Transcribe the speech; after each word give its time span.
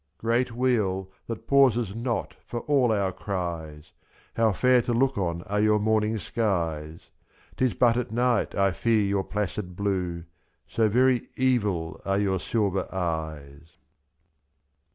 Great 0.17 0.51
wheel 0.51 1.11
that 1.27 1.45
pauses 1.45 1.93
not 1.93 2.33
for 2.47 2.61
all 2.61 2.91
our 2.91 3.11
cries. 3.11 3.91
How 4.35 4.51
fair 4.51 4.81
to 4.81 4.93
look 4.93 5.15
on 5.15 5.43
are 5.43 5.61
your 5.61 5.77
morning 5.77 6.17
skies! 6.17 7.11
/^S.'Tis 7.55 7.75
but 7.77 7.97
at 7.97 8.09
night 8.11 8.55
I 8.55 8.71
fear 8.71 9.05
your 9.05 9.23
placid 9.23 9.75
blue,— 9.75 10.23
So 10.75 10.89
very 10.89 11.27
evil 11.35 12.01
are 12.03 12.17
your 12.17 12.39
silver 12.39 12.91
eyes. 12.91 13.73